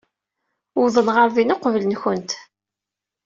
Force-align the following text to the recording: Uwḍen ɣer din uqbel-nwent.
Uwḍen 0.79 1.07
ɣer 1.15 1.27
din 1.35 1.53
uqbel-nwent. 1.55 2.31